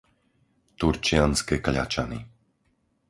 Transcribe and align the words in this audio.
Turčianske 0.81 1.55
Kľačany 1.65 2.17